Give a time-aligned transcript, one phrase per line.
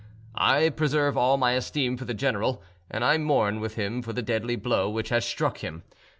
[0.33, 4.23] "I preserve all my esteem for the general, and I mourn with him for the
[4.23, 5.83] deadly blow which has struck him.